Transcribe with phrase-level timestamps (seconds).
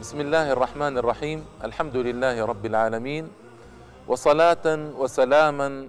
[0.00, 3.28] بسم الله الرحمن الرحيم الحمد لله رب العالمين
[4.08, 4.66] وصلاة
[4.96, 5.88] وسلاما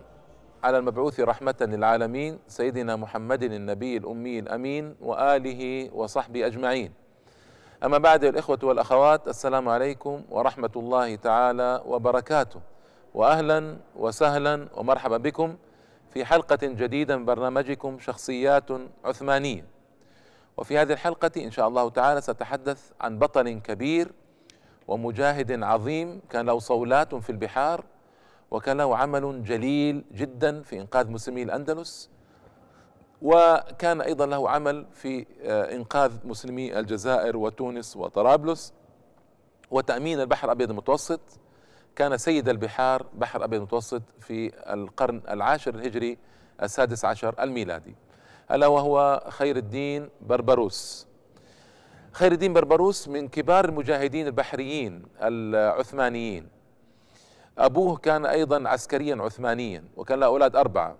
[0.63, 6.93] على المبعوث رحمة للعالمين سيدنا محمد النبي الأمي الأمين وآله وصحبه أجمعين
[7.83, 12.59] أما بعد الإخوة والأخوات السلام عليكم ورحمة الله تعالى وبركاته
[13.13, 15.55] وأهلا وسهلا ومرحبا بكم
[16.13, 18.69] في حلقة جديدة من برنامجكم شخصيات
[19.05, 19.70] عثمانية
[20.61, 24.11] وفي هذه الحلقة إن شاء الله تعالى سأتحدث عن بطل كبير
[24.87, 27.85] ومجاهد عظيم كان له صولات في البحار
[28.51, 32.09] وكان له عمل جليل جدا في إنقاذ مسلمي الأندلس
[33.21, 35.25] وكان أيضا له عمل في
[35.75, 38.73] إنقاذ مسلمي الجزائر وتونس وطرابلس
[39.71, 41.21] وتأمين البحر الأبيض المتوسط.
[41.95, 46.17] كان سيد البحار بحر الأبيض المتوسط في القرن العاشر الهجري
[46.63, 47.95] السادس عشر الميلادي.
[48.51, 51.07] ألا وهو خير الدين بربروس.
[52.11, 56.47] خير الدين بربروس من كبار المجاهدين البحريين العثمانيين.
[57.57, 60.95] أبوه كان أيضا عسكريا عثمانيا وكان له أولاد أربعة.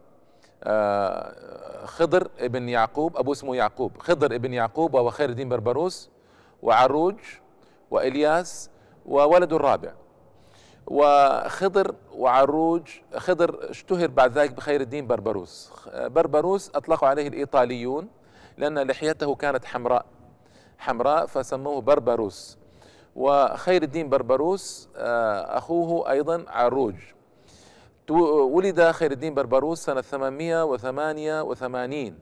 [1.85, 3.97] خضر ابن يعقوب أبوه اسمه يعقوب.
[3.97, 6.09] خضر ابن يعقوب وهو خير الدين بربروس
[6.61, 7.15] وعروج
[7.91, 8.69] وإلياس
[9.05, 9.93] وولده الرابع.
[10.87, 12.81] وخضر وعروج
[13.15, 15.71] خضر اشتهر بعد ذلك بخير الدين بربروس.
[15.95, 18.07] بربروس أطلقوا عليه الإيطاليون
[18.57, 20.05] لأن لحيته كانت حمراء
[20.77, 22.57] حمراء فسموه بربروس.
[23.15, 26.95] وخير الدين بربروس أخوه أيضا عروج.
[28.09, 32.19] ولد خير الدين بربروس سنة 888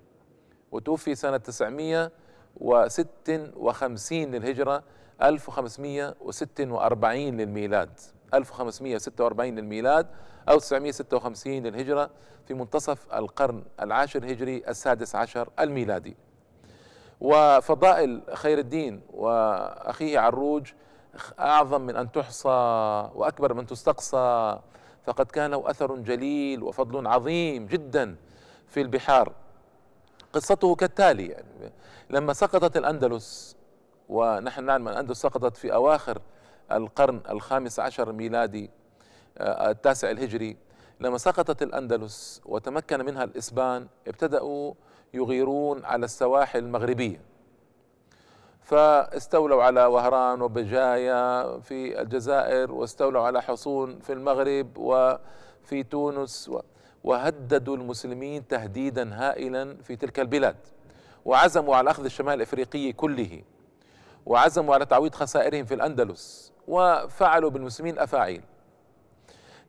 [0.71, 4.83] وتوفي سنة 956 للهجرة
[5.21, 7.99] 1546 للميلاد.
[8.33, 10.07] 1546 للميلاد
[10.49, 12.09] أو 956 للهجرة
[12.47, 16.17] في منتصف القرن العاشر الهجري السادس عشر الميلادي.
[17.21, 20.71] وفضائل خير الدين وأخيه عروج
[21.39, 22.49] أعظم من أن تحصى
[23.15, 24.59] وأكبر من تستقصى
[25.05, 28.15] فقد كان له أثر جليل وفضل عظيم جدا
[28.67, 29.33] في البحار.
[30.33, 31.71] قصته كالتالي يعني
[32.09, 33.55] لما سقطت الأندلس
[34.09, 36.21] ونحن نعلم أن الأندلس سقطت في أواخر
[36.71, 38.69] القرن الخامس عشر ميلادي
[39.39, 40.57] التاسع الهجري
[40.99, 44.73] لما سقطت الأندلس وتمكن منها الإسبان ابتدأوا
[45.13, 47.21] يغيرون على السواحل المغربية.
[48.61, 56.51] فاستولوا على وهران وبجاية في الجزائر واستولوا على حصون في المغرب وفي تونس
[57.03, 60.55] وهددوا المسلمين تهديدا هائلا في تلك البلاد.
[61.25, 63.41] وعزموا على أخذ الشمال الإفريقي كله.
[64.25, 68.41] وعزموا على تعويض خسائرهم في الأندلس وفعلوا بالمسلمين أفاعيل.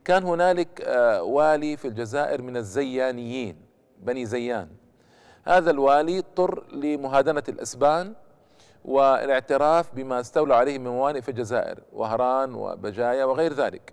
[0.05, 0.87] كان هنالك
[1.21, 3.57] والي في الجزائر من الزيانيين
[3.99, 4.69] بني زيان.
[5.45, 8.15] هذا الوالي اضطر لمهادنة الإسبان
[8.85, 13.93] والاعتراف بما استولوا عليه من موانئ في الجزائر وهران وبجاية وغير ذلك.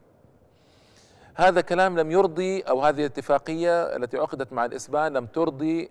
[1.35, 5.89] هذا كلام لم يرضي أو هذه الاتفاقية التي عقدت مع الإسبان لم ترضي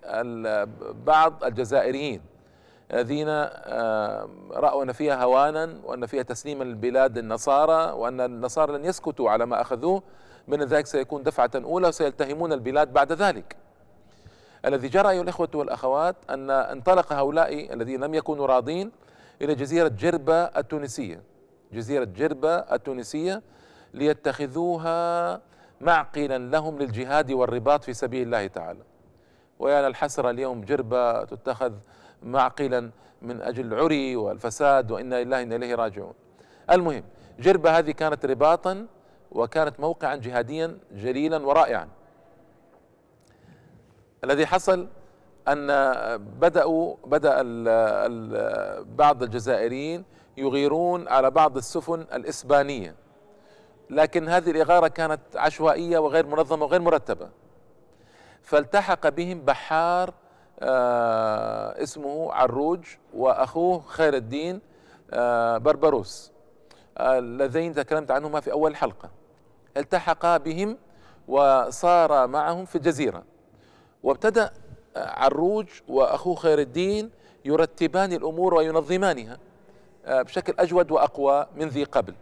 [1.05, 2.23] بعض الجزائريين.
[2.93, 3.29] الذين
[4.51, 9.61] رأوا أن فيها هوانا وأن فيها تسليما للبلاد النصارى وأن النصارى لن يسكتوا على ما
[9.61, 10.03] أخذوه
[10.49, 13.57] من ذلك سيكون دفعة أولى وسيلتهمون البلاد بعد ذلك.
[14.65, 18.93] الذي جرى أيها الإخوة والأخوات أن انطلق هؤلاء الذين لم يكونوا راضين
[19.43, 21.23] إلى جزيرة جربة التونسية.
[21.73, 23.43] جزيرة جربة التونسية
[23.95, 25.41] ليتخذوها
[25.81, 28.81] معقلا لهم للجهاد والرباط في سبيل الله تعالى.
[29.59, 31.73] ويا للحسرة اليوم جربة تتخذ
[32.23, 32.91] معقلا
[33.23, 36.15] من أجل العري والفساد وإنا لله أنا إليه راجعون.
[36.71, 37.05] المهم
[37.39, 38.87] جربة هذه كانت رباطا
[39.33, 41.89] وكانت موقعا جهاديا جليلا ورائعا.
[44.25, 44.89] الذي حصل
[45.49, 45.67] أن
[46.19, 50.05] بدأوا بدأ ال ال بعض الجزائريين
[50.37, 52.95] يغيرون على بعض السفن الإسبانية
[53.91, 57.29] لكن هذه الإغارة كانت عشوائية وغير منظمة وغير مرتبة
[58.47, 60.15] فالتحق بهم بحار
[60.61, 62.85] آه اسمه عروج
[63.15, 64.61] وأخوه خير الدين
[65.11, 66.33] آه بربروس.
[67.01, 69.11] اللذين آه تكلمت عنهما في أول حلقة.
[69.77, 70.79] التحقا بهم
[71.29, 73.23] وصار معهم في الجزيرة.
[74.03, 74.51] وابتدأ
[74.97, 77.11] عروج وأخوه خير الدين
[77.45, 79.39] يرتبان الأمور وينظمانها
[80.09, 82.15] بشكل أجود وأقوى من ذي قبل.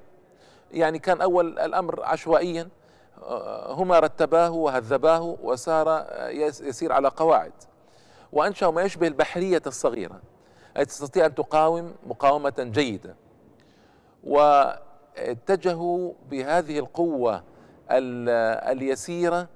[0.72, 2.68] يعني كان أول الأمر عشوائيا
[3.66, 6.06] هما رتباه وهذباه وصار
[6.60, 7.52] يسير على قواعد.
[8.32, 10.20] وانشأوا ما يشبه البحرية الصغيرة.
[10.76, 13.16] التي تستطيع أن تقاوم مقاومة جيدة.
[14.24, 17.42] واتجهوا بهذه القوة
[17.90, 19.48] اليسيرة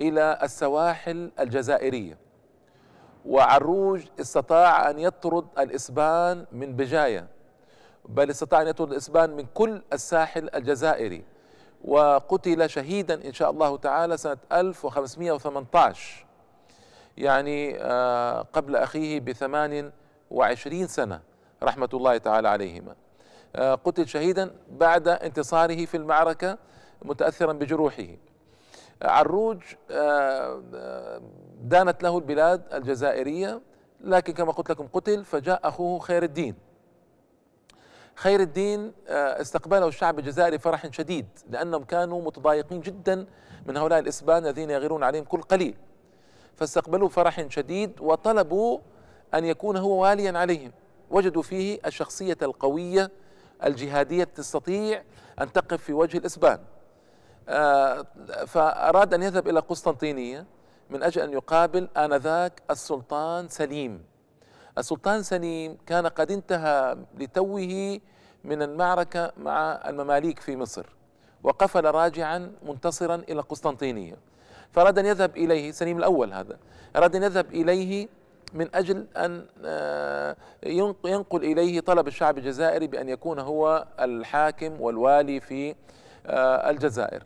[0.00, 2.18] إلى السواحل الجزائرية.
[3.26, 7.28] وعروج استطاع أن يطرد الإسبان من بجاية.
[8.04, 11.24] بل استطاع أن يطرد الإسبان من كل الساحل الجزائري.
[11.84, 16.26] وقتل شهيدا إن شاء الله تعالى سنة 1518
[17.16, 19.92] يعني آه، قبل أخيه بثمان
[20.30, 21.20] وعشرين سنة
[21.62, 22.94] رحمة الله تعالى عليهما.
[23.56, 26.58] آه، قتل شهيدا بعد انتصاره في المعركة
[27.02, 28.06] متأثرا بجروحه.
[29.02, 31.20] عروج آه،
[31.60, 33.60] دانت له البلاد الجزائرية
[34.00, 36.54] لكن كما قلت لكم قتل فجاء أخوه خير الدين.
[38.14, 43.26] خير الدين آه، استقبله الشعب الجزائري فرح شديد لأنهم كانوا متضايقين جدا
[43.66, 45.76] من هؤلاء الإسبان الذين يغيرون عليهم كل قليل.
[46.56, 48.78] فاستقبلوه فرح شديد وطلبوا
[49.34, 50.72] أن يكون هو واليا عليهم.
[51.10, 53.10] وجدوا فيه الشخصية القوية
[53.64, 55.02] الجهادية تستطيع
[55.40, 56.58] أن تقف في وجه الإسبان.
[57.48, 58.06] آه،
[58.46, 60.46] فأراد أن يذهب إلى قسطنطينية
[60.90, 64.13] من أجل أن يقابل آنذاك السلطان سليم.
[64.78, 68.00] السلطان سليم كان قد انتهى لتوه
[68.44, 70.86] من المعركة مع المماليك في مصر
[71.42, 74.16] وقفل راجعا منتصرا إلى قسطنطينية.
[74.72, 76.58] فأراد أن يذهب إليه سليم الأول هذا
[76.96, 78.08] أراد أن يذهب إليه
[78.54, 80.36] من أجل أن آه،
[81.04, 85.74] ينقل إليه طلب الشعب الجزائري بأن يكون هو الحاكم والوالي في
[86.26, 87.22] آه، الجزائر.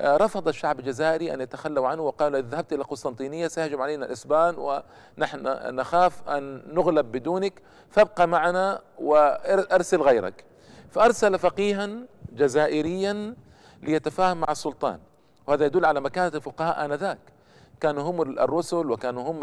[0.00, 5.42] رفض الشعب الجزائري أن يتخلوا عنه وقالوا إذا ذهبت إلى قسطنطينية سيهجم علينا الإسبان ونحن
[5.76, 10.44] نخاف أن نغلب بدونك فابقى معنا وأرسل غيرك.
[10.90, 11.90] فأرسل فقيها
[12.32, 13.34] جزائريا
[13.82, 14.98] ليتفاهم مع السلطان
[15.46, 17.18] وهذا يدل على مكانة الفقهاء آنذاك.
[17.80, 19.40] كانوا هم الرسل وكانوا هم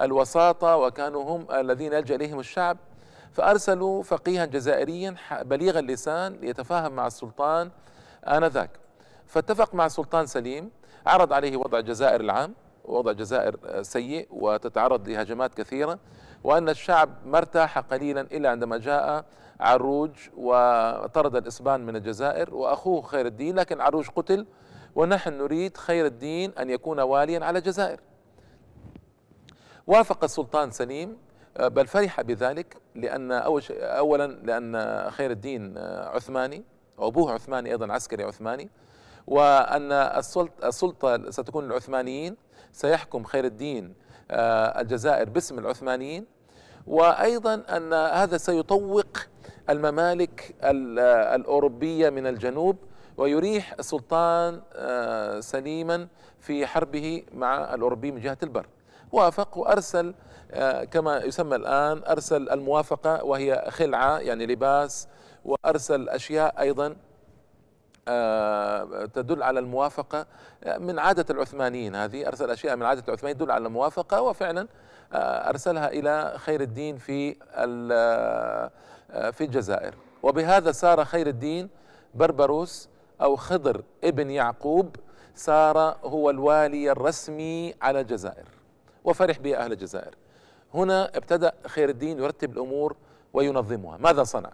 [0.00, 2.76] الوساطة وكانوا هم الذين يلجأ إليهم الشعب.
[3.32, 7.70] فأرسلوا فقيها جزائريا بليغ اللسان ليتفاهم مع السلطان
[8.24, 8.70] آنذاك.
[9.28, 10.70] فاتفق مع السلطان سليم
[11.06, 12.54] عرض عليه وضع الجزائر العام
[12.84, 15.98] وضع الجزائر سيء وتتعرض لهجمات كثيرة
[16.44, 19.24] وأن الشعب ما ارتاح قليلا إلا عندما جاء
[19.60, 24.46] عروج وطرد الإسبان من الجزائر وأخوه خير الدين لكن عروج قتل
[24.94, 28.00] ونحن نريد خير الدين أن يكون واليا على الجزائر
[29.86, 31.16] وافق السلطان سليم
[31.60, 36.64] بل فرح بذلك لأن أول شيء أولا لأن خير الدين عثماني
[36.98, 38.70] وأبوه عثماني أيضا عسكري عثماني
[39.28, 39.92] وأن
[40.62, 42.36] السلطة ستكون العثمانيين
[42.72, 43.94] سيحكم خير الدين
[44.30, 46.26] آه، الجزائر باسم العثمانيين.
[46.86, 49.06] وأيضا أن هذا سيطوق
[49.70, 52.76] الممالك الأوروبية من الجنوب
[53.16, 56.08] ويريح السلطان آه، سليما
[56.40, 58.66] في حربه مع الأوروبيين من جهة البر.
[59.12, 60.14] وأفق وأرسل
[60.50, 65.08] آه، كما يسمى الآن أرسل الموافقة وهي خلعة يعني لباس
[65.44, 66.96] وأرسل أشياء أيضا آه،
[69.14, 70.26] تدل على الموافقة
[70.78, 74.68] من عادة العثمانيين هذه أرسل أشياء من عادة العثمانيين تدل على الموافقة وفعلا
[75.14, 77.32] أرسلها إلى خير الدين في
[79.32, 79.94] في الجزائر.
[80.22, 81.68] وبهذا سار خير الدين
[82.14, 82.88] بربروس
[83.22, 84.96] أو خضر ابن يعقوب
[85.34, 88.44] صار هو الوالي الرسمي على الجزائر
[89.04, 90.14] وفرح به أهل الجزائر.
[90.74, 92.96] هنا ابتدأ خير الدين يرتب الأمور
[93.32, 93.96] وينظمها.
[93.96, 94.50] ماذا صنع؟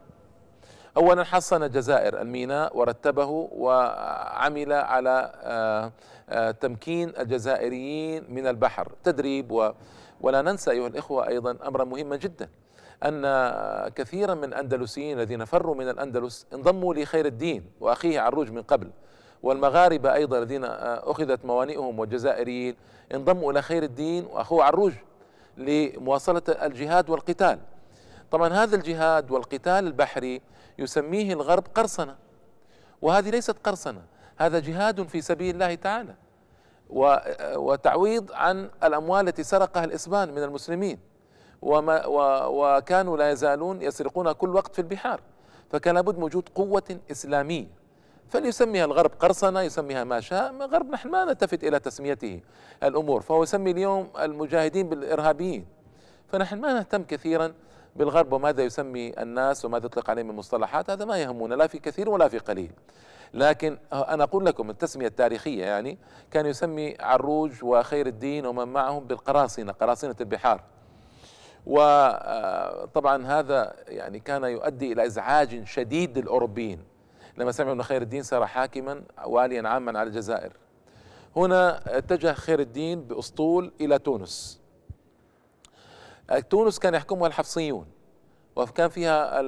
[0.96, 5.92] أولا حصن الجزائر الميناء ورتبه وعمل على آه،
[6.28, 8.92] آه، تمكين الجزائريين من البحر.
[9.04, 9.70] تدريب و
[10.20, 12.48] ولا ننسى أيها الإخوة أيضا أمرا مهما جدا
[13.04, 13.22] أن
[13.88, 18.90] كثيرا من الأندلسيين الذين فروا من الأندلس انضموا لخير الدين وأخيه عروج من قبل
[19.42, 22.76] والمغاربة أيضا الذين أخذت موانئهم والجزائريين
[23.14, 24.92] انضموا إلى خير الدين وأخوه عروج
[25.56, 27.58] لمواصلة الجهاد والقتال.
[28.30, 30.40] طبعا هذا الجهاد والقتال البحري
[30.78, 32.16] يسميه الغرب قرصنة
[33.02, 34.02] وهذه ليست قرصنة
[34.36, 36.14] هذا جهاد في سبيل الله تعالى
[37.56, 40.98] وتعويض عن الأموال التي سرقها الإسبان من المسلمين
[41.62, 42.06] وما
[42.46, 45.20] وكانوا لا يزالون يسرقون كل وقت في البحار
[45.70, 47.66] فكان لابد موجود قوة إسلامية.
[48.28, 52.40] فليسميها الغرب قرصنة يسميها ما شاء الغرب نحن ما نلتفت إلى تسميته
[52.82, 55.66] الأمور فهو يسمي اليوم المجاهدين بالإرهابيين.
[56.28, 57.54] فنحن ما نهتم كثيرا
[57.96, 62.08] بالغرب وماذا يسمي الناس وماذا يطلق عليهم من مصطلحات هذا ما يهمنا لا في كثير
[62.08, 62.72] ولا في قليل.
[63.34, 65.98] لكن أنا أقول لكم التسمية التاريخية يعني
[66.30, 70.62] كان يسمي عروج وخير الدين ومن معهم بالقراصنة قراصنة البحار.
[71.66, 76.84] وطبعا هذا يعني كان يؤدي إلى إزعاج شديد للأوروبيين.
[77.38, 80.52] لما سمعوا إن خير الدين صار حاكما واليا عاما على الجزائر.
[81.36, 84.63] هنا اتجه خير الدين بأسطول إلى تونس.
[86.50, 87.86] تونس كان يحكمها الحفصيون
[88.56, 89.40] وكان فيها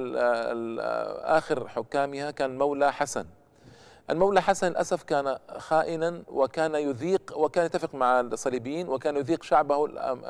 [1.37, 3.25] آخر حكامها كان المولى حسن.
[4.09, 9.85] المولى حسن للأسف كان خائنا وكان يذيق وكان يتفق مع الصليبيين وكان يذيق شعبه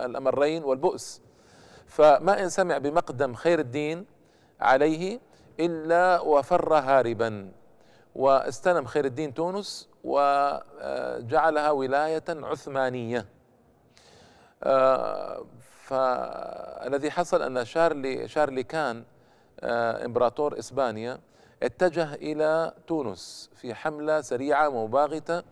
[0.06, 1.22] الأمرين والبؤس.
[1.88, 4.06] فما إن سمع بمقدم خير الدين
[4.62, 5.20] عليه
[5.60, 7.51] إلا وفر هاربا.
[8.16, 13.25] واستلم خير الدين تونس وجعلها ولاية عثمانية.
[14.63, 15.46] آه،
[15.88, 19.03] فالذي حصل أن شارلي شارلي كان
[19.60, 21.20] آه، إمبراطور إسبانيا
[21.63, 25.44] اتجه إلى تونس في حملة سريعة مباغتة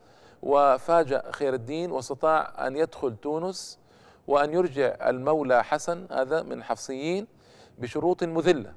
[0.41, 3.79] وفاجأ خير الدين واستطاع أن يدخل تونس
[4.27, 7.27] وأن يرجع المولى حسن هذا من حفصيين
[7.77, 8.73] بشروط مذلة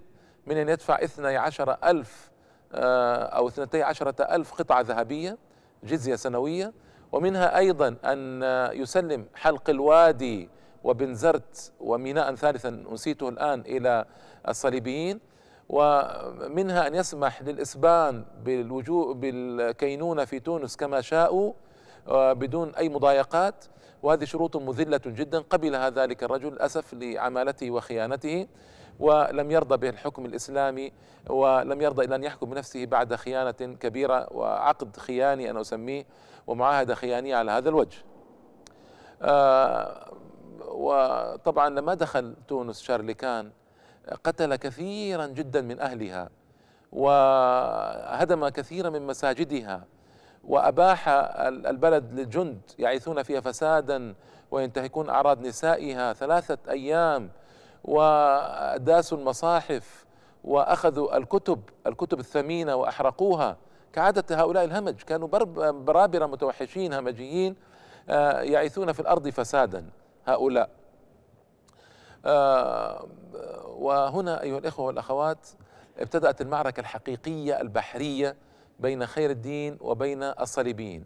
[0.46, 2.30] من أن يدفع اثني عشر ألف
[2.72, 5.38] آه، أو اثنتي عشرة ألف قطعة ذهبية
[5.84, 6.72] جزية سنوية
[7.12, 8.42] ومنها أيضا أن
[8.74, 14.04] يسلم حلق الوادي وبنزرت وميناء ثالثا نسيته الآن إلى
[14.48, 15.20] الصليبيين
[15.68, 21.52] ومنها أن يسمح للإسبان بالوجوء بالكينونة في تونس كما شاءوا
[22.08, 23.64] آه، بدون أي مضايقات.
[24.02, 25.38] وهذه شروط مذلة جدا.
[25.38, 28.46] قبلها ذلك الرجل للأسف لعمالته وخيانته
[29.00, 30.92] ولم يرضى بالحكم الإسلامي
[31.30, 36.06] ولم يرضى إلا أن يحكم بنفسه بعد خيانة كبيرة وعقد خياني أنا أسميه
[36.46, 37.98] ومعاهدة خيانية على هذا الوجه.
[39.22, 40.12] آه
[40.78, 43.50] وطبعا لما دخل تونس شارليكان
[44.24, 46.30] قتل كثيرا جدا من أهلها
[46.92, 49.84] وهدم كثيرا من مساجدها
[50.44, 54.14] وأباح البلد للجند يعيثون فيها فسادا
[54.50, 57.30] وينتهكون أعراض نسائها ثلاثة أيام
[57.84, 60.06] وداسوا المصاحف
[60.44, 63.56] وأخذوا الكتب الكتب الثمينة وأحرقوها.
[63.92, 65.28] كعادة هؤلاء الهمج كانوا
[65.70, 67.56] برابرة متوحشين همجيين
[68.08, 69.84] آه، يعيثون في الأرض فسادا.
[70.28, 70.70] هؤلاء.
[72.26, 73.06] آه،
[73.66, 75.48] وهنا أيها الإخوة والأخوات
[75.98, 78.36] ابتدأت المعركة الحقيقية البحرية
[78.80, 81.04] بين خير الدين وبين الصليبيين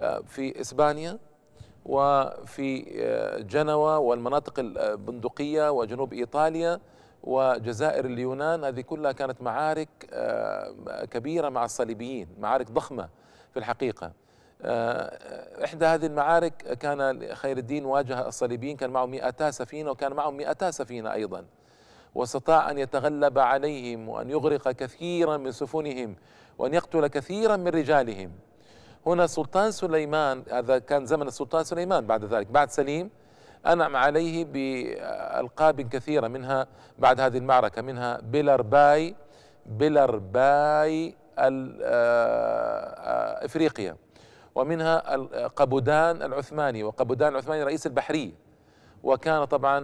[0.00, 1.18] آه، في إسبانيا
[1.86, 2.82] وفي
[3.50, 6.80] جنوة والمناطق البندقية وجنوب إيطاليا
[7.22, 8.64] وجزائر اليونان.
[8.64, 9.88] هذه كلها كانت معارك
[11.10, 13.08] كبيرة مع الصليبيين معارك ضخمة
[13.52, 14.06] في الحقيقة.
[14.06, 14.12] آه،
[15.64, 20.70] إحدى هذه المعارك كان خير الدين واجه الصليبيين كان معه 200 سفينة وكان معهم 200
[20.70, 21.44] سفينة أيضا.
[22.14, 26.16] واستطاع أن يتغلب عليهم وأن يغرق كثيرا من سفنهم
[26.58, 28.30] وأن يقتل كثيرا من رجالهم.
[29.06, 33.10] هنا السلطان سليمان هذا كان زمن السلطان سليمان بعد ذلك بعد سليم
[33.66, 36.66] أنعم عليه بألقاب كثيرة منها
[36.98, 39.14] بعد هذه المعركة منها بيلرباي
[39.66, 43.96] بيلرباي آه، آه، إفريقيا.
[44.58, 45.16] ومنها
[45.56, 48.32] قبودان العثماني وقبودان العثماني رئيس البحرية
[49.02, 49.78] وكان طبعا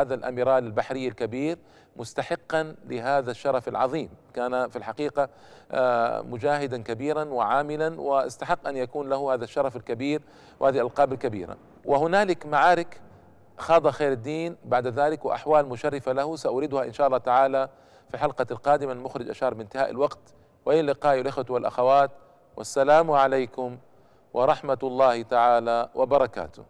[0.00, 1.58] هذا الاميرال البحري الكبير
[1.96, 4.10] مستحقا لهذا الشرف العظيم.
[4.34, 5.28] كان في الحقيقة
[5.72, 10.22] آه، مجاهدا كبيرا وعاملا واستحق أن يكون له هذا الشرف الكبير
[10.60, 11.56] وهذه الألقاب الكبيرة.
[11.84, 13.00] وهنالك معارك
[13.58, 17.68] خاض خير الدين بعد ذلك وأحوال مشرفة له ساوردها إن شاء الله تعالى
[18.08, 20.34] في الحلقة القادمة المخرج أشار بانتهاء الوقت.
[20.64, 22.10] وإلى اللقاء الإخوة والأخوات.
[22.56, 23.78] والسلام عليكم
[24.34, 26.64] ورحمة الله تعالى وبركاته.